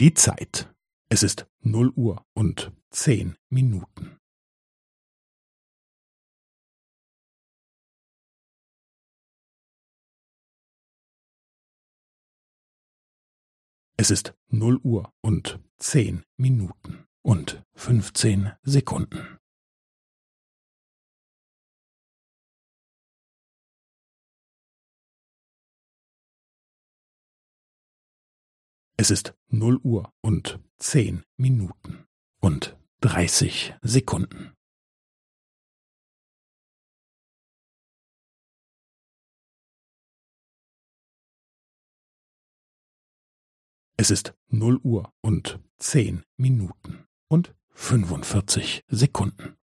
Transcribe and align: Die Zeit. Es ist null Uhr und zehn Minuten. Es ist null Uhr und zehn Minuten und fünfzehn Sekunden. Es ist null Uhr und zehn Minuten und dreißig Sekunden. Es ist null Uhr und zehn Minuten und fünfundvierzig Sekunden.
Die 0.00 0.14
Zeit. 0.14 0.72
Es 1.08 1.24
ist 1.24 1.48
null 1.58 1.92
Uhr 1.96 2.24
und 2.32 2.72
zehn 2.90 3.36
Minuten. 3.48 4.16
Es 13.96 14.12
ist 14.12 14.34
null 14.46 14.78
Uhr 14.84 15.12
und 15.20 15.58
zehn 15.78 16.22
Minuten 16.36 17.08
und 17.22 17.64
fünfzehn 17.74 18.52
Sekunden. 18.62 19.37
Es 29.00 29.12
ist 29.12 29.32
null 29.46 29.78
Uhr 29.84 30.12
und 30.22 30.58
zehn 30.76 31.22
Minuten 31.36 32.08
und 32.40 32.76
dreißig 33.00 33.74
Sekunden. 33.80 34.56
Es 43.96 44.10
ist 44.10 44.34
null 44.48 44.80
Uhr 44.82 45.12
und 45.20 45.60
zehn 45.76 46.24
Minuten 46.36 47.06
und 47.28 47.54
fünfundvierzig 47.68 48.84
Sekunden. 48.88 49.57